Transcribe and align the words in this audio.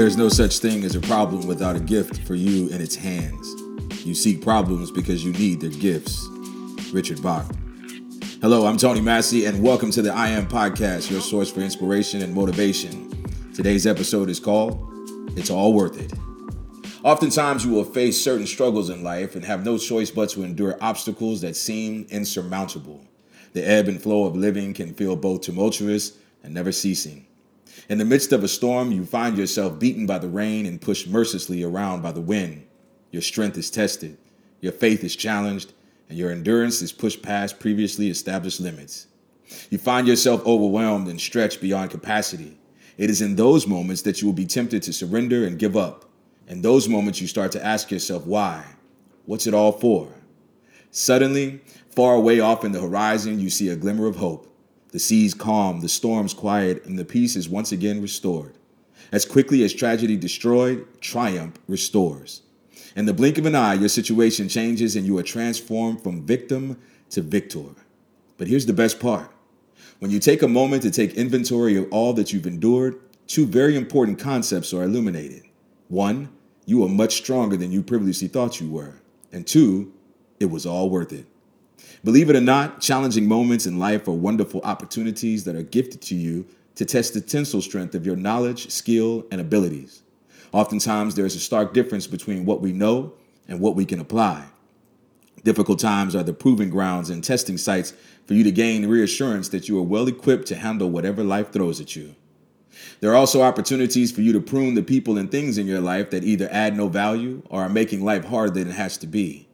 There's 0.00 0.16
no 0.16 0.30
such 0.30 0.60
thing 0.60 0.82
as 0.84 0.94
a 0.94 1.00
problem 1.00 1.46
without 1.46 1.76
a 1.76 1.78
gift 1.78 2.26
for 2.26 2.34
you 2.34 2.68
in 2.68 2.80
its 2.80 2.94
hands. 2.94 3.46
You 4.02 4.14
seek 4.14 4.40
problems 4.40 4.90
because 4.90 5.22
you 5.22 5.30
need 5.34 5.60
their 5.60 5.68
gifts. 5.68 6.26
Richard 6.90 7.22
Bach. 7.22 7.44
Hello, 8.40 8.64
I'm 8.64 8.78
Tony 8.78 9.02
Massey, 9.02 9.44
and 9.44 9.62
welcome 9.62 9.90
to 9.90 10.00
the 10.00 10.10
I 10.10 10.28
Am 10.28 10.48
Podcast, 10.48 11.10
your 11.10 11.20
source 11.20 11.52
for 11.52 11.60
inspiration 11.60 12.22
and 12.22 12.34
motivation. 12.34 13.10
Today's 13.54 13.86
episode 13.86 14.30
is 14.30 14.40
called 14.40 14.80
It's 15.36 15.50
All 15.50 15.74
Worth 15.74 16.00
It. 16.00 16.14
Oftentimes, 17.04 17.66
you 17.66 17.72
will 17.72 17.84
face 17.84 18.18
certain 18.18 18.46
struggles 18.46 18.88
in 18.88 19.04
life 19.04 19.34
and 19.34 19.44
have 19.44 19.66
no 19.66 19.76
choice 19.76 20.10
but 20.10 20.30
to 20.30 20.44
endure 20.44 20.78
obstacles 20.80 21.42
that 21.42 21.56
seem 21.56 22.06
insurmountable. 22.08 23.04
The 23.52 23.68
ebb 23.68 23.86
and 23.86 24.02
flow 24.02 24.24
of 24.24 24.34
living 24.34 24.72
can 24.72 24.94
feel 24.94 25.14
both 25.14 25.42
tumultuous 25.42 26.16
and 26.42 26.54
never 26.54 26.72
ceasing. 26.72 27.26
In 27.88 27.98
the 27.98 28.04
midst 28.04 28.32
of 28.32 28.44
a 28.44 28.48
storm, 28.48 28.92
you 28.92 29.04
find 29.04 29.36
yourself 29.36 29.78
beaten 29.78 30.06
by 30.06 30.18
the 30.18 30.28
rain 30.28 30.66
and 30.66 30.80
pushed 30.80 31.08
mercilessly 31.08 31.62
around 31.62 32.02
by 32.02 32.12
the 32.12 32.20
wind. 32.20 32.66
Your 33.10 33.22
strength 33.22 33.58
is 33.58 33.70
tested, 33.70 34.16
your 34.60 34.72
faith 34.72 35.02
is 35.02 35.16
challenged, 35.16 35.72
and 36.08 36.18
your 36.18 36.30
endurance 36.30 36.82
is 36.82 36.92
pushed 36.92 37.22
past 37.22 37.60
previously 37.60 38.10
established 38.10 38.60
limits. 38.60 39.06
You 39.70 39.78
find 39.78 40.06
yourself 40.06 40.46
overwhelmed 40.46 41.08
and 41.08 41.20
stretched 41.20 41.60
beyond 41.60 41.90
capacity. 41.90 42.58
It 42.98 43.10
is 43.10 43.22
in 43.22 43.36
those 43.36 43.66
moments 43.66 44.02
that 44.02 44.20
you 44.20 44.28
will 44.28 44.34
be 44.34 44.46
tempted 44.46 44.82
to 44.82 44.92
surrender 44.92 45.44
and 45.44 45.58
give 45.58 45.76
up. 45.76 46.04
In 46.48 46.62
those 46.62 46.88
moments, 46.88 47.20
you 47.20 47.26
start 47.26 47.52
to 47.52 47.64
ask 47.64 47.90
yourself, 47.90 48.26
why? 48.26 48.64
What's 49.26 49.46
it 49.46 49.54
all 49.54 49.72
for? 49.72 50.08
Suddenly, 50.90 51.60
far 51.88 52.14
away 52.14 52.40
off 52.40 52.64
in 52.64 52.72
the 52.72 52.80
horizon, 52.80 53.38
you 53.38 53.50
see 53.50 53.68
a 53.68 53.76
glimmer 53.76 54.06
of 54.06 54.16
hope. 54.16 54.46
The 54.92 54.98
seas 54.98 55.34
calm, 55.34 55.80
the 55.80 55.88
storms 55.88 56.34
quiet, 56.34 56.84
and 56.84 56.98
the 56.98 57.04
peace 57.04 57.36
is 57.36 57.48
once 57.48 57.72
again 57.72 58.02
restored. 58.02 58.54
As 59.12 59.24
quickly 59.24 59.62
as 59.62 59.72
tragedy 59.72 60.16
destroyed, 60.16 60.86
triumph 61.00 61.58
restores. 61.68 62.42
In 62.96 63.06
the 63.06 63.14
blink 63.14 63.38
of 63.38 63.46
an 63.46 63.54
eye, 63.54 63.74
your 63.74 63.88
situation 63.88 64.48
changes 64.48 64.96
and 64.96 65.06
you 65.06 65.16
are 65.18 65.22
transformed 65.22 66.02
from 66.02 66.26
victim 66.26 66.76
to 67.10 67.20
victor. 67.20 67.74
But 68.36 68.48
here's 68.48 68.66
the 68.66 68.72
best 68.72 68.98
part 68.98 69.30
when 70.00 70.10
you 70.10 70.18
take 70.18 70.42
a 70.42 70.48
moment 70.48 70.82
to 70.82 70.90
take 70.90 71.14
inventory 71.14 71.76
of 71.76 71.86
all 71.90 72.14
that 72.14 72.32
you've 72.32 72.46
endured, 72.46 72.98
two 73.26 73.46
very 73.46 73.76
important 73.76 74.18
concepts 74.18 74.72
are 74.72 74.82
illuminated. 74.82 75.42
One, 75.88 76.30
you 76.64 76.82
are 76.84 76.88
much 76.88 77.16
stronger 77.16 77.56
than 77.56 77.70
you 77.70 77.82
previously 77.82 78.28
thought 78.28 78.60
you 78.60 78.70
were. 78.70 78.94
And 79.30 79.46
two, 79.46 79.92
it 80.38 80.46
was 80.46 80.64
all 80.64 80.88
worth 80.88 81.12
it. 81.12 81.26
Believe 82.02 82.30
it 82.30 82.36
or 82.36 82.40
not, 82.40 82.80
challenging 82.80 83.28
moments 83.28 83.66
in 83.66 83.78
life 83.78 84.08
are 84.08 84.12
wonderful 84.12 84.60
opportunities 84.62 85.44
that 85.44 85.56
are 85.56 85.62
gifted 85.62 86.00
to 86.02 86.14
you 86.14 86.46
to 86.76 86.84
test 86.84 87.14
the 87.14 87.20
tensile 87.20 87.60
strength 87.60 87.94
of 87.94 88.06
your 88.06 88.16
knowledge, 88.16 88.70
skill, 88.70 89.26
and 89.30 89.40
abilities. 89.40 90.02
Oftentimes, 90.52 91.14
there 91.14 91.26
is 91.26 91.36
a 91.36 91.40
stark 91.40 91.74
difference 91.74 92.06
between 92.06 92.44
what 92.46 92.60
we 92.60 92.72
know 92.72 93.12
and 93.48 93.60
what 93.60 93.76
we 93.76 93.84
can 93.84 94.00
apply. 94.00 94.46
Difficult 95.44 95.78
times 95.78 96.14
are 96.14 96.22
the 96.22 96.32
proving 96.32 96.70
grounds 96.70 97.10
and 97.10 97.22
testing 97.22 97.56
sites 97.56 97.92
for 98.26 98.34
you 98.34 98.44
to 98.44 98.52
gain 98.52 98.86
reassurance 98.86 99.48
that 99.50 99.68
you 99.68 99.78
are 99.78 99.82
well 99.82 100.08
equipped 100.08 100.46
to 100.48 100.54
handle 100.54 100.90
whatever 100.90 101.24
life 101.24 101.52
throws 101.52 101.80
at 101.80 101.96
you. 101.96 102.14
There 103.00 103.10
are 103.10 103.16
also 103.16 103.42
opportunities 103.42 104.12
for 104.12 104.20
you 104.20 104.32
to 104.32 104.40
prune 104.40 104.74
the 104.74 104.82
people 104.82 105.18
and 105.18 105.30
things 105.30 105.58
in 105.58 105.66
your 105.66 105.80
life 105.80 106.10
that 106.10 106.24
either 106.24 106.48
add 106.50 106.76
no 106.76 106.88
value 106.88 107.42
or 107.50 107.62
are 107.62 107.68
making 107.68 108.04
life 108.04 108.24
harder 108.24 108.52
than 108.52 108.68
it 108.68 108.74
has 108.74 108.96
to 108.98 109.06
be. 109.06 109.48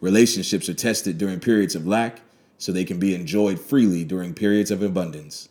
Relationships 0.00 0.68
are 0.68 0.74
tested 0.74 1.18
during 1.18 1.40
periods 1.40 1.74
of 1.74 1.86
lack 1.86 2.20
so 2.56 2.70
they 2.70 2.84
can 2.84 2.98
be 2.98 3.14
enjoyed 3.14 3.58
freely 3.58 4.04
during 4.04 4.32
periods 4.34 4.70
of 4.70 4.82
abundance. 4.82 5.48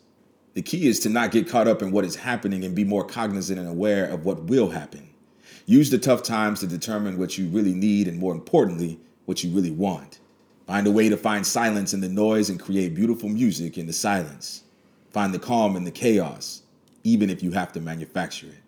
The 0.54 0.62
key 0.62 0.88
is 0.88 1.00
to 1.02 1.10
not 1.10 1.32
get 1.32 1.50
caught 1.50 1.68
up 1.68 1.82
in 1.82 1.92
what 1.92 2.06
is 2.06 2.16
happening 2.16 2.64
and 2.64 2.74
be 2.74 2.84
more 2.84 3.04
cognizant 3.04 3.60
and 3.60 3.68
aware 3.68 4.06
of 4.06 4.26
what 4.26 4.44
will 4.44 4.70
happen. 4.70 5.10
Use 5.66 5.90
the 5.90 5.98
tough 5.98 6.24
times 6.24 6.62
to 6.62 6.68
determine 6.68 7.20
what 7.20 7.38
you 7.38 7.48
really 7.50 7.74
need 7.74 8.08
and, 8.08 8.18
more 8.18 8.34
importantly, 8.34 9.00
what 9.26 9.44
you 9.44 9.52
really 9.52 9.72
want. 9.72 10.20
Find 10.66 10.88
a 10.88 10.92
way 10.92 11.10
to 11.10 11.18
find 11.18 11.46
silence 11.46 11.94
in 11.94 12.02
the 12.02 12.10
noise 12.10 12.50
and 12.50 12.60
create 12.60 12.96
beautiful 12.96 13.30
music 13.30 13.78
in 13.78 13.86
the 13.86 13.94
silence. 13.94 14.64
Find 15.12 15.34
the 15.34 15.40
calm 15.40 15.76
in 15.76 15.84
the 15.84 15.92
chaos, 15.92 16.64
even 17.04 17.30
if 17.30 17.44
you 17.44 17.52
have 17.52 17.74
to 17.74 17.82
manufacture 17.82 18.48
it. 18.48 18.64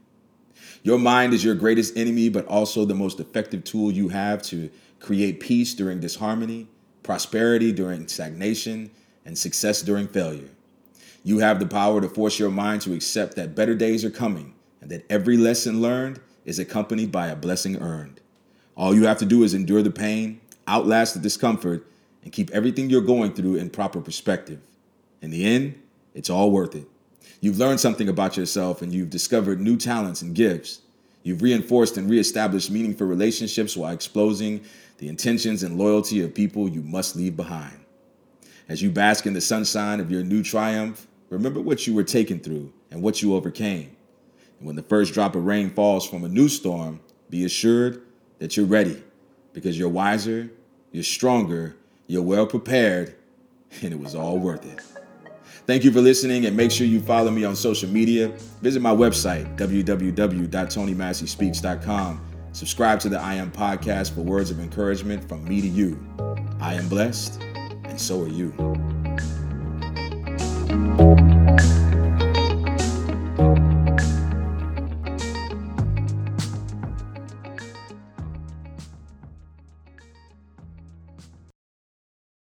Your 0.84 0.98
mind 0.98 1.34
is 1.34 1.44
your 1.44 1.56
greatest 1.56 1.98
enemy, 1.98 2.30
but 2.30 2.46
also 2.48 2.86
the 2.86 2.96
most 2.96 3.20
effective 3.20 3.64
tool 3.64 3.92
you 3.92 4.10
have 4.10 4.42
to 4.44 4.70
create 5.00 5.40
peace 5.40 5.74
during 5.74 6.00
disharmony, 6.00 6.68
prosperity 7.04 7.72
during 7.72 8.08
stagnation, 8.08 8.92
and 9.26 9.38
success 9.38 9.82
during 9.82 10.08
failure. 10.08 10.50
You 11.24 11.40
have 11.40 11.60
the 11.60 11.66
power 11.66 12.02
to 12.02 12.10
force 12.10 12.40
your 12.40 12.50
mind 12.50 12.82
to 12.84 12.94
accept 12.94 13.36
that 13.36 13.56
better 13.56 13.76
days 13.76 14.06
are 14.06 14.10
coming 14.10 14.54
and 14.82 14.90
that 14.90 15.06
every 15.10 15.38
lesson 15.38 15.82
learned 15.82 16.20
is 16.46 16.60
accompanied 16.60 17.12
by 17.12 17.28
a 17.28 17.36
blessing 17.36 17.78
earned. 17.78 18.22
All 18.76 18.96
you 18.96 19.06
have 19.06 19.20
to 19.20 19.26
do 19.26 19.44
is 19.44 19.54
endure 19.54 19.82
the 19.82 19.92
pain, 19.92 20.40
outlast 20.68 21.14
the 21.14 21.20
discomfort, 21.20 21.86
and 22.24 22.32
keep 22.32 22.50
everything 22.52 22.90
you're 22.90 23.02
going 23.02 23.34
through 23.34 23.56
in 23.56 23.70
proper 23.70 24.02
perspective. 24.02 24.60
In 25.22 25.32
the 25.32 25.46
end, 25.46 25.82
it's 26.14 26.30
all 26.30 26.52
worth 26.52 26.76
it. 26.76 26.88
You've 27.42 27.58
learned 27.58 27.80
something 27.80 28.10
about 28.10 28.38
yourself 28.38 28.82
and 28.82 28.94
you've 28.94 29.10
discovered 29.10 29.62
new 29.62 29.78
talents 29.78 30.22
and 30.22 30.36
gifts. 30.36 30.82
You've 31.24 31.42
reinforced 31.42 31.98
and 31.98 32.10
reestablished 32.10 32.72
meaningful 32.72 33.08
relationships 33.08 33.78
while 33.78 33.94
exposing 33.94 34.62
the 34.98 35.08
intentions 35.08 35.64
and 35.64 35.78
loyalty 35.78 36.22
of 36.22 36.34
people 36.34 36.68
you 36.68 36.82
must 36.82 37.16
leave 37.16 37.36
behind. 37.36 37.80
As 38.68 38.82
you 38.82 38.92
bask 38.92 39.26
in 39.26 39.34
the 39.34 39.42
sunshine 39.42 40.00
of 40.00 40.12
your 40.12 40.24
new 40.24 40.44
triumph, 40.44 41.08
remember 41.30 41.62
what 41.62 41.88
you 41.88 41.94
were 41.94 42.04
taken 42.04 42.40
through 42.40 42.72
and 42.92 43.02
what 43.02 43.22
you 43.22 43.36
overcame. 43.36 43.96
And 44.60 44.68
when 44.68 44.76
the 44.76 44.84
first 44.84 45.14
drop 45.14 45.36
of 45.36 45.46
rain 45.46 45.70
falls 45.70 46.08
from 46.08 46.24
a 46.24 46.30
new 46.30 46.50
storm, 46.50 47.00
be 47.30 47.46
assured 47.46 48.02
that 48.40 48.58
you're 48.58 48.66
ready 48.66 49.02
because 49.54 49.78
you're 49.78 49.90
wiser, 49.90 50.50
you're 50.92 51.04
stronger, 51.04 51.76
you're 52.08 52.22
well 52.24 52.46
prepared, 52.46 53.16
and 53.82 53.94
it 53.94 54.00
was 54.00 54.16
all 54.16 54.38
worth 54.38 54.66
it. 54.66 54.82
Thank 55.70 55.84
you 55.84 55.92
for 55.92 56.02
listening 56.02 56.48
and 56.48 56.58
make 56.58 56.72
sure 56.72 56.88
you 56.88 57.00
follow 57.00 57.30
me 57.30 57.46
on 57.46 57.56
social 57.56 57.90
media. 57.90 58.30
Visit 58.64 58.82
my 58.82 58.90
website, 58.90 59.56
www.tonymasseyspeaks.com 59.56 62.22
Subscribe 62.54 63.00
to 63.02 63.10
the 63.10 63.20
I 63.20 63.36
Am 63.36 63.52
podcast 63.52 64.16
for 64.16 64.22
words 64.22 64.50
of 64.50 64.60
encouragement 64.60 65.30
from 65.30 65.46
me 65.46 65.62
to 65.62 65.68
you. 65.68 66.04
I 66.60 66.74
am 66.74 66.90
blessed, 66.90 67.40
and 67.86 68.02
so 68.02 68.24
are 68.24 68.28
you. 68.28 68.52